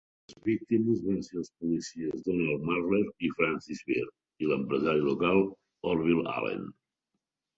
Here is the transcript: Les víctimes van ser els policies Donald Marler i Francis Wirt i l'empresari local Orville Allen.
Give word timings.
Les 0.29 0.37
víctimes 0.45 1.01
van 1.07 1.19
ser 1.25 1.35
els 1.41 1.51
policies 1.63 2.23
Donald 2.29 2.63
Marler 2.69 3.01
i 3.27 3.29
Francis 3.41 3.83
Wirt 3.91 4.45
i 4.45 4.49
l'empresari 4.53 5.05
local 5.09 5.43
Orville 5.93 6.25
Allen. 6.37 6.65